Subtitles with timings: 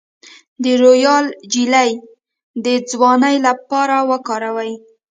[0.63, 1.91] د رویال جیلی
[2.65, 4.73] د ځوانۍ لپاره وکاروئ